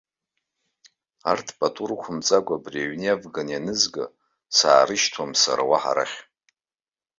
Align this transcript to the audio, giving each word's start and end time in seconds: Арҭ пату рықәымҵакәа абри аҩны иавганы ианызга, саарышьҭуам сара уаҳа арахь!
Арҭ 1.31 1.47
пату 1.57 1.85
рықәымҵакәа 1.89 2.55
абри 2.61 2.79
аҩны 2.83 3.05
иавганы 3.07 3.51
ианызга, 3.53 4.05
саарышьҭуам 4.57 5.31
сара 5.41 5.63
уаҳа 5.69 5.91
арахь! 5.93 6.17